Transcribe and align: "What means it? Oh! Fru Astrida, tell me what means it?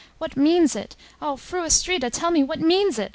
"What 0.17 0.35
means 0.35 0.75
it? 0.75 0.95
Oh! 1.21 1.37
Fru 1.37 1.61
Astrida, 1.63 2.09
tell 2.09 2.31
me 2.31 2.43
what 2.43 2.59
means 2.59 2.97
it? 2.97 3.09